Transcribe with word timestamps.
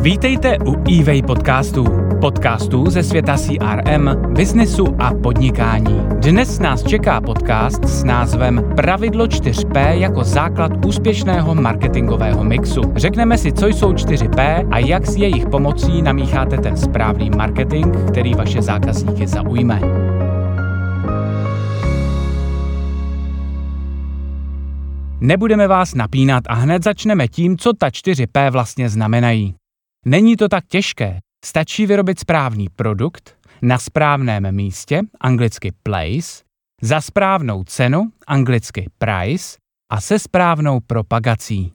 Vítejte 0.00 0.58
u 0.66 0.74
eWay 1.00 1.22
podcastu. 1.22 1.84
Podcastu 2.20 2.90
ze 2.90 3.02
světa 3.02 3.36
CRM, 3.36 4.34
biznesu 4.34 4.86
a 4.98 5.14
podnikání. 5.14 6.00
Dnes 6.20 6.58
nás 6.58 6.82
čeká 6.82 7.20
podcast 7.20 7.84
s 7.84 8.04
názvem 8.04 8.72
Pravidlo 8.76 9.26
4P 9.26 9.98
jako 9.98 10.24
základ 10.24 10.86
úspěšného 10.86 11.54
marketingového 11.54 12.44
mixu. 12.44 12.80
Řekneme 12.96 13.38
si, 13.38 13.52
co 13.52 13.66
jsou 13.66 13.92
4P 13.92 14.68
a 14.70 14.78
jak 14.78 15.06
s 15.06 15.16
jejich 15.16 15.46
pomocí 15.46 16.02
namícháte 16.02 16.58
ten 16.58 16.76
správný 16.76 17.30
marketing, 17.30 17.96
který 18.08 18.34
vaše 18.34 18.62
zákazníky 18.62 19.26
zaujme. 19.26 19.80
Nebudeme 25.20 25.68
vás 25.68 25.94
napínat 25.94 26.44
a 26.48 26.54
hned 26.54 26.84
začneme 26.84 27.28
tím, 27.28 27.56
co 27.56 27.72
ta 27.72 27.88
4P 27.88 28.50
vlastně 28.50 28.88
znamenají. 28.88 29.57
Není 30.08 30.36
to 30.36 30.48
tak 30.48 30.64
těžké. 30.68 31.18
Stačí 31.44 31.86
vyrobit 31.86 32.18
správný 32.18 32.68
produkt 32.76 33.36
na 33.62 33.78
správném 33.78 34.54
místě, 34.54 35.00
anglicky 35.20 35.72
place, 35.82 36.42
za 36.82 37.00
správnou 37.00 37.64
cenu, 37.64 38.08
anglicky 38.26 38.86
price, 38.98 39.58
a 39.92 40.00
se 40.00 40.18
správnou 40.18 40.80
propagací. 40.80 41.72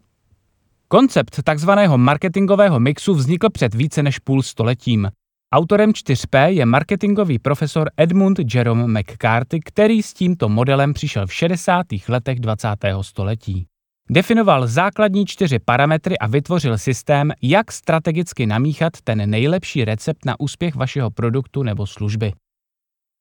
Koncept 0.87 1.43
takzvaného 1.43 1.97
marketingového 1.97 2.79
mixu 2.79 3.13
vznikl 3.13 3.49
před 3.49 3.73
více 3.73 4.03
než 4.03 4.19
půl 4.19 4.41
stoletím. 4.41 5.11
Autorem 5.53 5.91
4P 5.91 6.47
je 6.47 6.65
marketingový 6.65 7.39
profesor 7.39 7.89
Edmund 7.97 8.39
Jerome 8.53 8.99
McCarthy, 8.99 9.59
který 9.59 10.03
s 10.03 10.13
tímto 10.13 10.49
modelem 10.49 10.93
přišel 10.93 11.27
v 11.27 11.34
60. 11.34 11.85
letech 12.09 12.39
20. 12.39 12.67
století. 13.01 13.67
Definoval 14.09 14.67
základní 14.67 15.25
čtyři 15.25 15.59
parametry 15.59 16.20
a 16.20 16.27
vytvořil 16.27 16.77
systém, 16.77 17.31
jak 17.41 17.71
strategicky 17.71 18.45
namíchat 18.45 18.93
ten 19.03 19.29
nejlepší 19.29 19.85
recept 19.85 20.26
na 20.26 20.40
úspěch 20.40 20.76
vašeho 20.76 21.12
produktu 21.12 21.63
nebo 21.63 21.87
služby. 21.87 22.34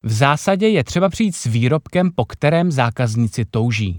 V 0.02 0.12
zásadě 0.12 0.68
je 0.68 0.84
třeba 0.84 1.08
přijít 1.08 1.36
s 1.36 1.44
výrobkem, 1.44 2.10
po 2.14 2.24
kterém 2.24 2.70
zákazníci 2.70 3.44
touží. 3.44 3.98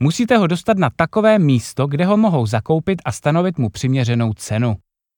Musíte 0.00 0.36
ho 0.36 0.46
dostat 0.46 0.78
na 0.78 0.90
takové 0.96 1.38
místo, 1.38 1.86
kde 1.86 2.04
ho 2.04 2.16
mohou 2.16 2.46
zakoupit 2.46 3.02
a 3.04 3.12
stanovit 3.12 3.58
mu 3.58 3.70
přiměřenou 3.70 4.32
cenu. 4.32 4.76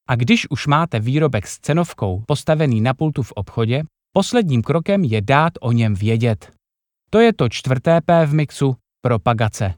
A 0.08 0.16
když 0.16 0.50
už 0.50 0.66
máte 0.66 1.00
výrobek 1.00 1.46
s 1.46 1.58
cenovkou 1.58 2.22
postavený 2.26 2.80
na 2.80 2.94
pultu 2.94 3.22
v 3.22 3.32
obchodě, 3.32 3.82
posledním 4.12 4.62
krokem 4.62 5.04
je 5.04 5.22
dát 5.22 5.52
o 5.60 5.72
něm 5.72 5.94
vědět. 5.94 6.52
To 7.10 7.20
je 7.20 7.32
to 7.32 7.48
čtvrté 7.48 8.00
P 8.00 8.26
v 8.26 8.34
mixu 8.34 8.76
propagace. 9.02 9.74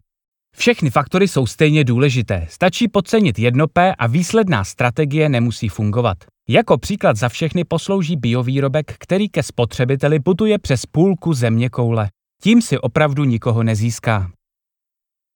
Všechny 0.59 0.91
faktory 0.91 1.29
jsou 1.29 1.47
stejně 1.47 1.85
důležité. 1.85 2.47
Stačí 2.51 2.89
podcenit 2.89 3.39
jedno 3.39 3.69
P 3.69 3.95
a 3.95 4.07
výsledná 4.07 4.65
strategie 4.65 5.29
nemusí 5.29 5.69
fungovat. 5.69 6.19
Jako 6.48 6.79
příklad 6.79 7.17
za 7.17 7.29
všechny 7.29 7.65
poslouží 7.65 8.17
biovýrobek, 8.17 8.95
který 8.98 9.29
ke 9.29 9.43
spotřebiteli 9.43 10.21
putuje 10.21 10.59
přes 10.59 10.87
půlku 10.87 11.33
země 11.35 11.69
koule. 11.69 12.09
Tím 12.43 12.63
si 12.63 12.79
opravdu 12.79 13.25
nikoho 13.25 13.63
nezíská. 13.63 14.31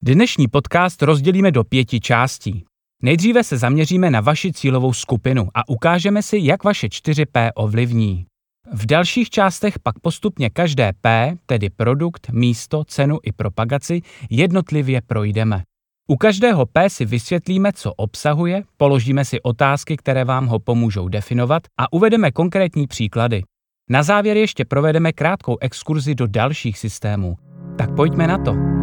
Dnešní 0.03 0.49
podcast 0.49 1.03
rozdělíme 1.03 1.51
do 1.51 1.65
pěti 1.65 2.01
částí. 2.01 2.65
Nejdříve 3.03 3.45
se 3.45 3.59
zaměříme 3.59 4.11
na 4.11 4.21
vaši 4.21 4.53
cílovou 4.53 4.93
skupinu 4.93 5.49
a 5.55 5.69
ukážeme 5.69 6.23
si, 6.23 6.39
jak 6.43 6.65
vaše 6.65 6.87
4P 6.87 7.51
ovlivní. 7.55 8.27
V 8.73 8.87
dalších 8.87 9.31
částech 9.31 9.79
pak 9.79 9.99
postupně 9.99 10.51
každé 10.51 10.93
P, 11.01 11.37
tedy 11.47 11.71
produkt, 11.71 12.31
místo, 12.33 12.85
cenu 12.85 13.19
i 13.23 13.33
propagaci, 13.33 14.01
jednotlivě 14.31 15.01
projdeme. 15.07 15.63
U 16.09 16.17
každého 16.17 16.67
P 16.67 16.91
si 16.91 17.05
vysvětlíme, 17.05 17.73
co 17.73 17.95
obsahuje, 17.95 18.63
položíme 18.77 19.25
si 19.25 19.43
otázky, 19.43 19.97
které 19.97 20.25
vám 20.25 20.47
ho 20.47 20.59
pomůžou 20.59 21.09
definovat 21.09 21.63
a 21.81 21.93
uvedeme 21.93 22.31
konkrétní 22.31 22.87
příklady. 22.87 23.43
Na 23.91 24.03
závěr 24.03 24.37
ještě 24.37 24.65
provedeme 24.65 25.13
krátkou 25.13 25.57
exkurzi 25.61 26.15
do 26.15 26.27
dalších 26.27 26.79
systémů. 26.79 27.37
Tak 27.79 27.95
pojďme 27.97 28.27
na 28.27 28.39
to. 28.39 28.80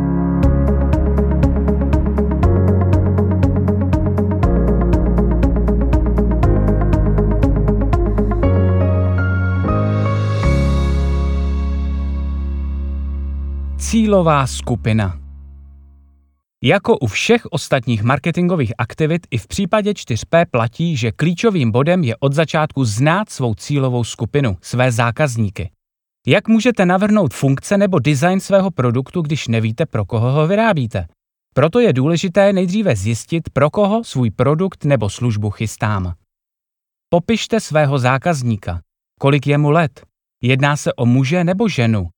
Cílová 13.79 14.47
skupina. 14.47 15.19
Jako 16.63 16.97
u 16.97 17.07
všech 17.07 17.45
ostatních 17.45 18.03
marketingových 18.03 18.73
aktivit 18.77 19.27
i 19.31 19.38
v 19.38 19.47
případě 19.47 19.91
4P 19.91 20.45
platí, 20.51 20.97
že 20.97 21.11
klíčovým 21.11 21.71
bodem 21.71 22.03
je 22.03 22.16
od 22.19 22.33
začátku 22.33 22.85
znát 22.85 23.29
svou 23.29 23.53
cílovou 23.55 24.03
skupinu, 24.03 24.57
své 24.61 24.91
zákazníky. 24.91 25.71
Jak 26.27 26.47
můžete 26.47 26.85
navrhnout 26.85 27.33
funkce 27.33 27.77
nebo 27.77 27.99
design 27.99 28.39
svého 28.39 28.71
produktu, 28.71 29.21
když 29.21 29.47
nevíte, 29.47 29.85
pro 29.85 30.05
koho 30.05 30.31
ho 30.31 30.47
vyrábíte? 30.47 31.07
Proto 31.53 31.79
je 31.79 31.93
důležité 31.93 32.53
nejdříve 32.53 32.95
zjistit, 32.95 33.49
pro 33.49 33.69
koho 33.69 34.03
svůj 34.03 34.31
produkt 34.31 34.85
nebo 34.85 35.09
službu 35.09 35.49
chystám. 35.49 36.13
Popište 37.09 37.59
svého 37.59 37.99
zákazníka. 37.99 38.81
Kolik 39.19 39.47
je 39.47 39.57
mu 39.57 39.69
let? 39.69 40.05
Jedná 40.43 40.77
se 40.77 40.93
o 40.93 41.05
muže 41.05 41.43
nebo 41.43 41.69
ženu? 41.69 42.09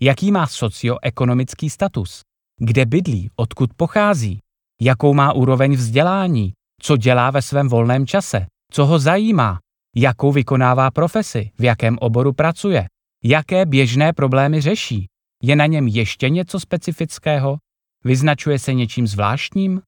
Jaký 0.00 0.32
má 0.32 0.46
socioekonomický 0.46 1.70
status? 1.70 2.20
Kde 2.60 2.86
bydlí? 2.86 3.30
Odkud 3.36 3.70
pochází? 3.76 4.38
Jakou 4.80 5.14
má 5.14 5.32
úroveň 5.32 5.72
vzdělání? 5.72 6.52
Co 6.82 6.96
dělá 6.96 7.30
ve 7.30 7.42
svém 7.42 7.68
volném 7.68 8.06
čase? 8.06 8.46
Co 8.72 8.86
ho 8.86 8.98
zajímá? 8.98 9.58
Jakou 9.96 10.32
vykonává 10.32 10.90
profesi? 10.90 11.50
V 11.58 11.64
jakém 11.64 11.98
oboru 12.00 12.32
pracuje? 12.32 12.86
Jaké 13.24 13.66
běžné 13.66 14.12
problémy 14.12 14.60
řeší? 14.60 15.06
Je 15.42 15.56
na 15.56 15.66
něm 15.66 15.88
ještě 15.88 16.28
něco 16.28 16.60
specifického? 16.60 17.56
Vyznačuje 18.04 18.58
se 18.58 18.74
něčím 18.74 19.06
zvláštním? 19.06 19.82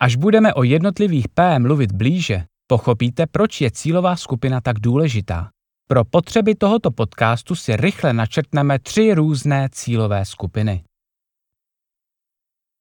Až 0.00 0.16
budeme 0.16 0.54
o 0.54 0.62
jednotlivých 0.62 1.28
P 1.28 1.58
mluvit 1.58 1.92
blíže, 1.92 2.44
pochopíte, 2.66 3.26
proč 3.26 3.60
je 3.60 3.70
cílová 3.70 4.16
skupina 4.16 4.60
tak 4.60 4.80
důležitá. 4.80 5.50
Pro 5.92 6.04
potřeby 6.04 6.54
tohoto 6.54 6.90
podcastu 6.90 7.54
si 7.54 7.76
rychle 7.76 8.12
načrtneme 8.12 8.78
tři 8.78 9.14
různé 9.14 9.68
cílové 9.72 10.24
skupiny. 10.24 10.84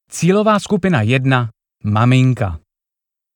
Cílová 0.09 0.59
skupina 0.59 1.01
1. 1.01 1.49
Maminka. 1.83 2.59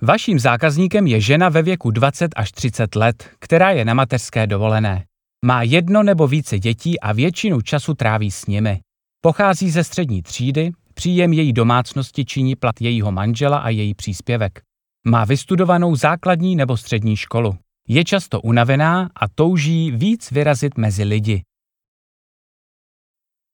Vaším 0.02 0.40
zákazníkem 0.40 1.08
je 1.08 1.22
žena 1.22 1.50
ve 1.50 1.62
věku 1.62 1.92
20 1.92 2.32
až 2.36 2.52
30 2.52 2.96
let, 2.96 3.30
která 3.40 3.72
je 3.72 3.86
na 3.86 3.94
mateřské 3.94 4.48
dovolené. 4.48 5.06
Má 5.46 5.64
jedno 5.64 6.04
nebo 6.04 6.28
více 6.28 6.60
dětí 6.60 7.00
a 7.00 7.14
většinu 7.14 7.62
času 7.62 7.94
tráví 7.94 8.32
s 8.32 8.46
nimi. 8.46 8.80
Pochází 9.22 9.72
ze 9.72 9.84
střední 9.84 10.22
třídy, 10.22 10.72
příjem 10.94 11.34
její 11.34 11.54
domácnosti 11.54 12.26
činí 12.26 12.56
plat 12.56 12.82
jejího 12.82 13.12
manžela 13.12 13.58
a 13.58 13.70
její 13.70 13.94
příspěvek. 13.94 14.62
Má 15.08 15.26
vystudovanou 15.26 15.96
základní 15.96 16.56
nebo 16.56 16.78
střední 16.78 17.16
školu. 17.16 17.58
Je 17.88 18.04
často 18.04 18.42
unavená 18.42 19.10
a 19.16 19.28
touží 19.28 19.92
víc 19.92 20.32
vyrazit 20.32 20.78
mezi 20.78 21.04
lidi. 21.04 21.44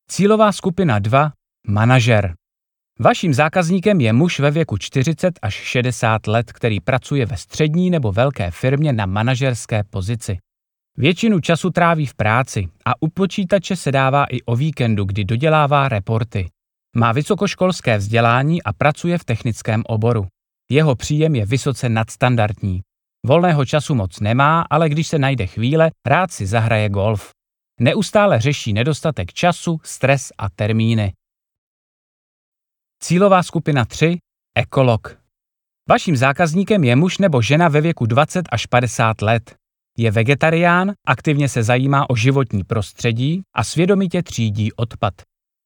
Cílová 0.09 0.51
skupina 0.51 0.99
2. 0.99 1.33
Manažer. 1.67 2.35
Vaším 2.99 3.33
zákazníkem 3.33 4.01
je 4.01 4.13
muž 4.13 4.39
ve 4.39 4.51
věku 4.51 4.77
40 4.77 5.39
až 5.41 5.53
60 5.53 6.27
let, 6.27 6.51
který 6.51 6.79
pracuje 6.79 7.25
ve 7.25 7.37
střední 7.37 7.89
nebo 7.89 8.11
velké 8.11 8.51
firmě 8.51 8.93
na 8.93 9.05
manažerské 9.05 9.83
pozici. 9.83 10.37
Většinu 10.97 11.39
času 11.39 11.69
tráví 11.69 12.05
v 12.05 12.15
práci 12.15 12.67
a 12.85 13.01
u 13.01 13.07
počítače 13.07 13.75
se 13.75 13.91
dává 13.91 14.25
i 14.25 14.41
o 14.41 14.55
víkendu, 14.55 15.05
kdy 15.05 15.25
dodělává 15.25 15.89
reporty. 15.89 16.49
Má 16.95 17.11
vysokoškolské 17.11 17.97
vzdělání 17.97 18.63
a 18.63 18.73
pracuje 18.73 19.17
v 19.17 19.25
technickém 19.25 19.83
oboru. 19.87 20.27
Jeho 20.71 20.95
příjem 20.95 21.35
je 21.35 21.45
vysoce 21.45 21.89
nadstandardní. 21.89 22.81
Volného 23.27 23.65
času 23.65 23.95
moc 23.95 24.19
nemá, 24.19 24.65
ale 24.69 24.89
když 24.89 25.07
se 25.07 25.19
najde 25.19 25.47
chvíle, 25.47 25.91
rád 26.05 26.31
si 26.31 26.45
zahraje 26.45 26.89
golf. 26.89 27.29
Neustále 27.79 28.39
řeší 28.39 28.73
nedostatek 28.73 29.33
času, 29.33 29.79
stres 29.83 30.31
a 30.37 30.49
termíny. 30.49 31.13
Cílová 33.03 33.43
skupina 33.43 33.85
3. 33.85 34.17
Ekolog. 34.55 35.21
Vaším 35.89 36.17
zákazníkem 36.17 36.83
je 36.83 36.95
muž 36.95 37.17
nebo 37.17 37.41
žena 37.41 37.67
ve 37.67 37.81
věku 37.81 38.05
20 38.05 38.45
až 38.51 38.65
50 38.65 39.21
let. 39.21 39.55
Je 39.97 40.11
vegetarián, 40.11 40.91
aktivně 41.07 41.49
se 41.49 41.63
zajímá 41.63 42.09
o 42.09 42.15
životní 42.15 42.63
prostředí 42.63 43.41
a 43.55 43.63
svědomitě 43.63 44.23
třídí 44.23 44.73
odpad. 44.73 45.13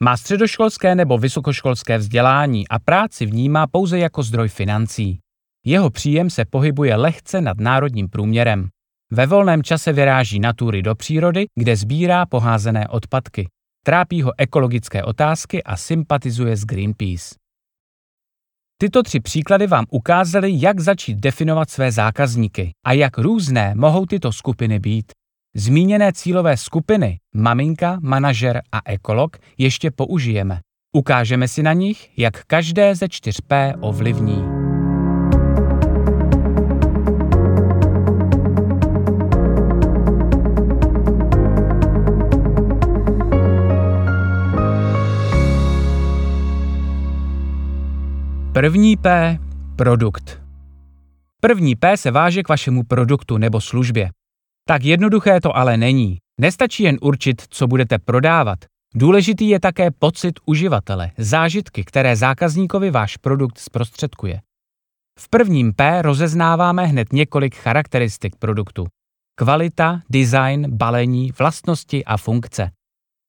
Má 0.04 0.18
středoškolské 0.18 0.96
nebo 0.96 1.18
vysokoškolské 1.18 1.98
vzdělání 1.98 2.68
a 2.68 2.80
práci 2.80 3.26
vnímá 3.26 3.68
pouze 3.68 4.00
jako 4.00 4.24
zdroj 4.24 4.50
financí. 4.50 5.20
Jeho 5.66 5.90
příjem 5.90 6.30
se 6.30 6.46
pohybuje 6.46 6.96
lehce 6.96 7.42
nad 7.42 7.60
národním 7.60 8.10
průměrem. 8.10 8.68
Ve 9.12 9.26
volném 9.26 9.64
čase 9.64 9.94
vyráží 9.94 10.40
na 10.40 10.54
tury 10.54 10.82
do 10.82 10.96
přírody, 10.96 11.46
kde 11.56 11.76
sbírá 11.76 12.26
poházené 12.26 12.88
odpadky. 12.88 13.48
Trápí 13.86 14.22
ho 14.22 14.32
ekologické 14.38 15.04
otázky 15.04 15.64
a 15.64 15.78
sympatizuje 15.78 16.58
s 16.58 16.66
Greenpeace. 16.66 17.36
Tyto 18.78 19.04
tři 19.04 19.20
příklady 19.20 19.68
vám 19.68 19.86
ukázaly, 19.90 20.52
jak 20.54 20.80
začít 20.80 21.16
definovat 21.16 21.70
své 21.70 21.92
zákazníky 21.92 22.72
a 22.86 22.94
jak 22.94 23.18
různé 23.18 23.76
mohou 23.76 24.06
tyto 24.06 24.32
skupiny 24.32 24.80
být. 24.80 25.12
Zmíněné 25.56 26.14
cílové 26.14 26.58
skupiny 26.58 27.20
maminka, 27.36 28.00
manažer 28.02 28.62
a 28.72 28.82
ekolog 28.86 29.38
ještě 29.58 29.92
použijeme. 29.92 30.60
Ukážeme 30.96 31.48
si 31.48 31.64
na 31.64 31.74
nich, 31.74 32.20
jak 32.20 32.44
každé 32.44 32.96
ze 32.96 33.06
4P 33.06 33.76
ovlivní. 33.80 34.55
První 48.56 48.98
P. 48.98 49.38
Produkt. 49.76 50.42
První 51.42 51.76
P 51.76 51.98
se 51.98 52.12
váže 52.12 52.44
k 52.44 52.50
vašemu 52.50 52.84
produktu 52.84 53.38
nebo 53.38 53.62
službě. 53.62 54.10
Tak 54.68 54.84
jednoduché 54.84 55.42
to 55.42 55.58
ale 55.58 55.78
není. 55.78 56.18
Nestačí 56.42 56.84
jen 56.84 56.98
určit, 57.02 57.42
co 57.50 57.68
budete 57.68 58.00
prodávat. 58.00 58.60
Důležitý 58.96 59.50
je 59.50 59.60
také 59.60 59.92
pocit 59.92 60.40
uživatele, 60.46 61.12
zážitky, 61.18 61.84
které 61.84 62.16
zákazníkovi 62.16 62.92
váš 62.92 63.18
produkt 63.18 63.58
zprostředkuje. 63.58 64.42
V 65.20 65.30
prvním 65.30 65.74
P 65.74 66.02
rozeznáváme 66.02 66.86
hned 66.86 67.14
několik 67.14 67.56
charakteristik 67.56 68.36
produktu. 68.36 68.88
Kvalita, 69.38 70.02
design, 70.10 70.78
balení, 70.78 71.32
vlastnosti 71.40 72.06
a 72.06 72.18
funkce. 72.18 72.72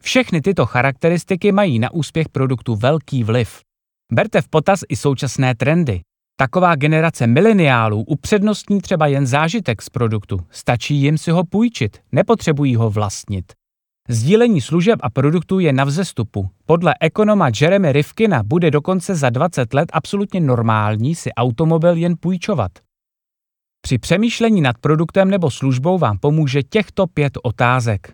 Všechny 0.03 0.41
tyto 0.41 0.67
charakteristiky 0.67 1.53
mají 1.53 1.79
na 1.79 1.93
úspěch 1.93 2.29
produktu 2.29 2.77
velký 2.77 3.25
vliv. 3.25 3.66
Berte 4.13 4.43
v 4.43 4.49
potaz 4.49 4.81
i 4.89 4.97
současné 4.97 5.55
trendy. 5.55 6.01
Taková 6.37 6.75
generace 6.75 7.27
mileniálů 7.27 8.05
upřednostní 8.05 8.81
třeba 8.81 9.07
jen 9.07 9.27
zážitek 9.27 9.83
z 9.83 9.91
produktu. 9.91 10.39
Stačí 10.51 10.95
jim 10.95 11.19
si 11.19 11.31
ho 11.31 11.45
půjčit, 11.45 11.99
nepotřebují 12.13 12.77
ho 12.77 12.91
vlastnit. 12.91 13.53
Sdílení 14.09 14.61
služeb 14.61 15.01
a 15.03 15.11
produktů 15.11 15.59
je 15.59 15.73
na 15.73 15.85
vzestupu. 15.85 16.51
Podle 16.67 16.95
ekonoma 17.01 17.51
Jeremy 17.61 17.93
Rifkina 17.93 18.43
bude 18.43 18.71
dokonce 18.71 19.15
za 19.15 19.31
20 19.31 19.75
let 19.75 19.89
absolutně 19.93 20.41
normální 20.41 21.15
si 21.15 21.33
automobil 21.33 21.97
jen 21.97 22.15
půjčovat. 22.21 22.73
Při 23.81 23.99
přemýšlení 23.99 24.61
nad 24.61 24.79
produktem 24.79 25.31
nebo 25.31 25.51
službou 25.51 25.99
vám 25.99 26.19
pomůže 26.19 26.63
těchto 26.63 27.07
pět 27.07 27.33
otázek. 27.43 28.11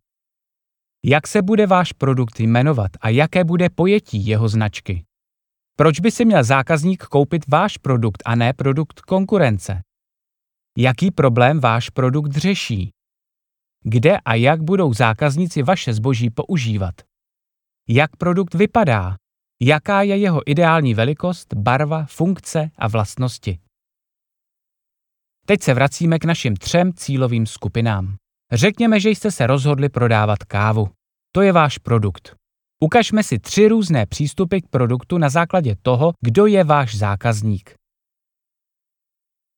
Jak 1.04 1.26
se 1.26 1.42
bude 1.42 1.66
váš 1.66 1.92
produkt 1.92 2.40
jmenovat 2.40 2.90
a 3.00 3.08
jaké 3.08 3.44
bude 3.44 3.70
pojetí 3.70 4.26
jeho 4.26 4.48
značky? 4.48 5.04
Proč 5.82 6.00
by 6.00 6.10
si 6.10 6.24
měl 6.24 6.44
zákazník 6.44 7.04
koupit 7.04 7.48
váš 7.48 7.76
produkt 7.76 8.22
a 8.26 8.34
ne 8.34 8.52
produkt 8.52 9.00
konkurence? 9.00 9.82
Jaký 10.78 11.10
problém 11.10 11.60
váš 11.60 11.90
produkt 11.90 12.32
řeší? 12.32 12.90
Kde 13.84 14.18
a 14.18 14.34
jak 14.34 14.62
budou 14.62 14.94
zákazníci 14.94 15.62
vaše 15.62 15.92
zboží 15.92 16.30
používat? 16.30 16.94
Jak 17.88 18.16
produkt 18.16 18.54
vypadá? 18.54 19.16
Jaká 19.62 20.02
je 20.02 20.16
jeho 20.16 20.50
ideální 20.50 20.94
velikost, 20.94 21.54
barva, 21.54 22.04
funkce 22.04 22.70
a 22.78 22.88
vlastnosti? 22.88 23.58
Teď 25.46 25.62
se 25.62 25.74
vracíme 25.74 26.18
k 26.18 26.24
našim 26.24 26.56
třem 26.56 26.92
cílovým 26.92 27.46
skupinám. 27.46 28.16
Řekněme, 28.52 29.00
že 29.00 29.10
jste 29.10 29.30
se 29.30 29.46
rozhodli 29.46 29.88
prodávat 29.88 30.44
kávu. 30.44 30.88
To 31.32 31.40
je 31.40 31.52
váš 31.52 31.78
produkt. 31.78 32.41
Ukažme 32.82 33.22
si 33.22 33.38
tři 33.38 33.68
různé 33.68 34.06
přístupy 34.06 34.58
k 34.60 34.68
produktu 34.68 35.18
na 35.18 35.28
základě 35.28 35.76
toho, 35.82 36.12
kdo 36.20 36.46
je 36.46 36.64
váš 36.64 36.96
zákazník. 36.96 37.74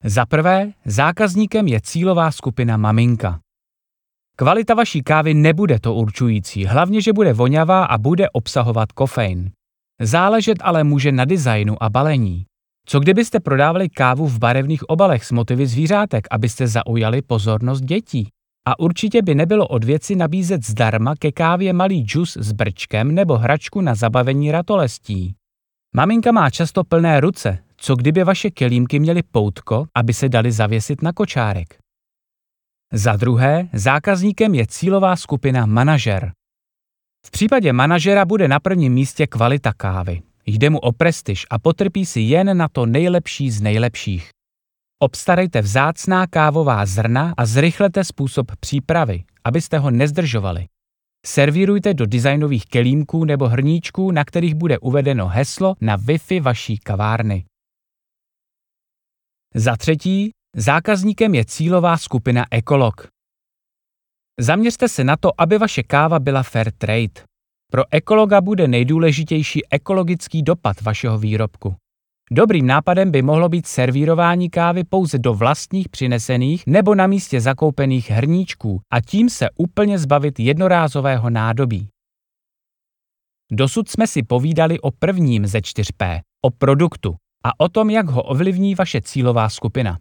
Za 0.05 0.27
prvé, 0.27 0.73
zákazníkem 0.85 1.69
je 1.69 1.81
cílová 1.81 2.31
skupina 2.31 2.77
maminka. 2.77 3.41
Kvalita 4.37 4.75
vaší 4.75 5.03
kávy 5.03 5.35
nebude 5.35 5.81
to 5.81 5.95
určující, 5.95 6.65
hlavně, 6.65 7.01
že 7.01 7.13
bude 7.13 7.33
vonavá 7.33 7.85
a 7.85 7.99
bude 7.99 8.31
obsahovat 8.31 8.93
kofein. 8.93 9.51
Záležet 10.01 10.59
ale 10.61 10.85
může 10.85 11.13
na 11.13 11.25
designu 11.25 11.83
a 11.83 11.91
balení. 11.91 12.45
Co 12.87 13.01
kdybyste 13.01 13.41
prodávali 13.41 13.89
kávu 13.89 14.27
v 14.27 14.39
barevných 14.39 14.89
obalech 14.89 15.25
s 15.25 15.33
motivy 15.33 15.67
zvířátek, 15.67 16.27
abyste 16.31 16.69
zaujali 16.69 17.23
pozornost 17.23 17.81
dětí? 17.81 18.29
A 18.69 18.79
určitě 18.79 19.23
by 19.23 19.35
nebylo 19.35 19.69
od 19.69 19.85
věci 19.85 20.17
nabízet 20.17 20.67
zdarma 20.67 21.15
ke 21.17 21.33
kávě 21.33 21.73
malý 21.73 22.03
džus 22.03 22.37
s 22.37 22.53
brčkem 22.53 23.15
nebo 23.15 23.39
hračku 23.39 23.81
na 23.81 23.95
zabavení 23.95 24.53
ratolestí. 24.53 25.35
Maminka 25.97 26.33
má 26.33 26.51
často 26.51 26.85
plné 26.85 27.21
ruce, 27.21 27.59
co 27.77 27.97
kdyby 27.97 28.25
vaše 28.25 28.51
kelímky 28.51 28.99
měly 28.99 29.23
poutko, 29.23 29.87
aby 29.95 30.15
se 30.15 30.29
dali 30.29 30.53
zavěsit 30.53 31.03
na 31.03 31.13
kočárek. 31.13 31.79
Za 32.93 33.17
druhé, 33.17 33.69
zákazníkem 33.73 34.55
je 34.55 34.67
cílová 34.67 35.17
skupina 35.17 35.67
manažer. 35.67 36.33
V 37.27 37.31
případě 37.31 37.73
manažera 37.73 38.25
bude 38.25 38.49
na 38.49 38.61
prvním 38.61 38.93
místě 38.93 39.27
kvalita 39.27 39.73
kávy. 39.73 40.23
Jde 40.47 40.71
mu 40.71 40.79
o 40.79 40.93
prestiž 40.93 41.47
a 41.51 41.59
potrpí 41.59 42.07
si 42.07 42.21
jen 42.21 42.57
na 42.57 42.69
to 42.69 42.87
nejlepší 42.87 43.51
z 43.51 43.61
nejlepších. 43.61 44.31
Obstarejte 45.05 45.61
vzácná 45.61 46.27
kávová 46.27 46.87
zrna 46.87 47.35
a 47.37 47.47
zrychlete 47.47 48.05
způsob 48.05 48.57
přípravy, 48.61 49.25
abyste 49.45 49.79
ho 49.79 49.91
nezdržovali. 49.91 50.67
Servírujte 51.27 51.95
do 51.95 52.07
designových 52.07 52.67
kelímků 52.67 53.25
nebo 53.25 53.49
hrníčků, 53.49 54.11
na 54.11 54.25
kterých 54.25 54.55
bude 54.55 54.79
uvedeno 54.79 55.29
heslo 55.29 55.75
na 55.81 55.99
Wi-Fi 55.99 56.43
vaší 56.43 56.79
kavárny. 56.79 57.45
Za 59.55 59.77
třetí, 59.77 60.31
zákazníkem 60.57 61.35
je 61.35 61.45
cílová 61.45 61.99
skupina 61.99 62.45
ekolog. 62.51 63.09
Zaměřte 64.41 64.89
se 64.89 65.05
na 65.05 65.17
to, 65.17 65.41
aby 65.41 65.59
vaše 65.59 65.83
káva 65.83 66.19
byla 66.19 66.43
fair 66.43 66.73
trade. 66.73 67.27
Pro 67.73 67.83
ekologa 67.91 68.41
bude 68.41 68.69
nejdůležitější 68.69 69.67
ekologický 69.71 70.43
dopad 70.43 70.81
vašeho 70.81 71.19
výrobku. 71.19 71.77
Dobrým 72.31 72.67
nápadem 72.67 73.11
by 73.11 73.23
mohlo 73.23 73.49
být 73.49 73.67
servírování 73.67 74.51
kávy 74.51 74.85
pouze 74.85 75.19
do 75.19 75.35
vlastních 75.35 75.89
přinesených 75.89 76.67
nebo 76.67 76.95
na 76.95 77.07
místě 77.07 77.41
zakoupených 77.41 78.11
hrníčků 78.11 78.81
a 78.93 79.01
tím 79.01 79.31
se 79.31 79.49
úplně 79.57 79.99
zbavit 79.99 80.41
jednorázového 80.41 81.31
nádobí. 81.31 81.89
Dosud 83.53 83.89
jsme 83.89 84.07
si 84.07 84.23
povídali 84.23 84.81
o 84.81 84.91
prvním 84.91 85.47
ze 85.47 85.59
4P, 85.59 86.21
o 86.45 86.51
produktu 86.51 87.15
a 87.45 87.61
o 87.61 87.69
tom, 87.69 87.91
jak 87.91 88.07
ho 88.07 88.23
ovlivní 88.23 88.75
vaše 88.75 89.01
cílová 89.01 89.49
skupina. 89.49 89.99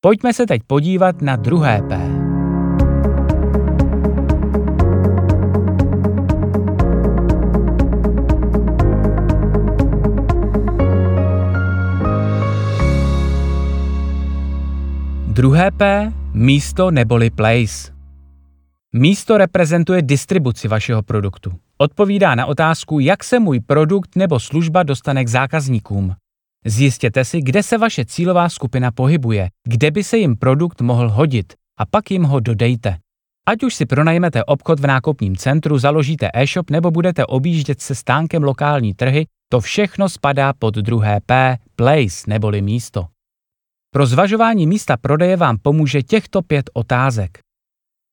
Pojďme 0.00 0.32
se 0.32 0.46
teď 0.46 0.62
podívat 0.66 1.22
na 1.22 1.36
druhé 1.36 1.82
P. 1.82 2.25
Druhé 15.36 15.70
P– 15.70 16.12
místo 16.32 16.90
neboli 16.90 17.30
place. 17.30 17.92
Místo 18.94 19.38
reprezentuje 19.38 20.02
distribuci 20.02 20.68
vašeho 20.68 21.02
produktu. 21.02 21.52
Odpovídá 21.78 22.34
na 22.34 22.46
otázku, 22.46 23.00
jak 23.00 23.24
se 23.24 23.38
můj 23.38 23.60
produkt 23.60 24.16
nebo 24.16 24.40
služba 24.40 24.82
dostane 24.82 25.24
k 25.24 25.28
zákazníkům. 25.28 26.14
Zjistěte 26.64 27.24
si, 27.24 27.40
kde 27.40 27.62
se 27.62 27.78
vaše 27.78 28.04
cílová 28.04 28.48
skupina 28.48 28.90
pohybuje, 28.90 29.48
kde 29.68 29.90
by 29.90 30.04
se 30.04 30.18
jim 30.18 30.36
produkt 30.36 30.80
mohl 30.80 31.08
hodit 31.08 31.52
a 31.78 31.86
pak 31.86 32.10
jim 32.10 32.22
ho 32.22 32.40
dodejte. 32.40 32.96
Ať 33.48 33.62
už 33.62 33.74
si 33.74 33.86
pronajmete 33.86 34.44
obchod 34.44 34.80
v 34.80 34.86
nákupním 34.86 35.36
centru, 35.36 35.78
založíte 35.78 36.30
e-shop 36.34 36.70
nebo 36.70 36.90
budete 36.90 37.26
objíždět 37.26 37.80
se 37.80 37.94
stánkem 37.94 38.42
lokální 38.42 38.94
trhy, 38.94 39.26
to 39.48 39.60
všechno 39.60 40.08
spadá 40.08 40.52
pod 40.52 40.74
druhé 40.74 41.20
P, 41.26 41.56
place 41.76 42.24
neboli 42.26 42.62
místo. 42.62 43.06
Pro 43.96 44.06
zvažování 44.06 44.66
místa 44.66 44.96
prodeje 44.96 45.36
vám 45.36 45.58
pomůže 45.58 46.02
těchto 46.02 46.42
pět 46.42 46.70
otázek. 46.72 47.38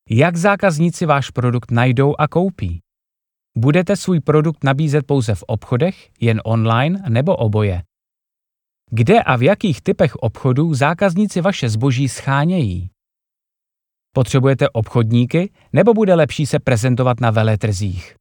Jak 0.09 0.35
zákazníci 0.35 1.05
váš 1.05 1.29
produkt 1.29 1.71
najdou 1.71 2.15
a 2.19 2.27
koupí? 2.27 2.79
Budete 3.57 3.95
svůj 3.95 4.19
produkt 4.19 4.63
nabízet 4.63 5.05
pouze 5.05 5.35
v 5.35 5.43
obchodech, 5.47 6.09
jen 6.19 6.41
online 6.45 7.03
nebo 7.09 7.35
oboje? 7.35 7.83
Kde 8.91 9.23
a 9.23 9.35
v 9.35 9.43
jakých 9.43 9.81
typech 9.81 10.15
obchodů 10.15 10.73
zákazníci 10.73 11.41
vaše 11.41 11.69
zboží 11.69 12.09
schánějí? 12.09 12.89
Potřebujete 14.15 14.69
obchodníky 14.69 15.51
nebo 15.73 15.93
bude 15.93 16.15
lepší 16.15 16.45
se 16.45 16.59
prezentovat 16.59 17.19
na 17.19 17.31
veletrzích? 17.31 18.15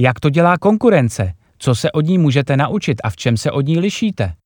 Jak 0.00 0.20
to 0.20 0.30
dělá 0.30 0.58
konkurence? 0.58 1.32
Co 1.58 1.74
se 1.74 1.92
od 1.92 2.00
ní 2.00 2.18
můžete 2.18 2.56
naučit 2.56 3.00
a 3.04 3.10
v 3.10 3.16
čem 3.16 3.36
se 3.36 3.50
od 3.50 3.66
ní 3.66 3.78
lišíte? 3.78 4.41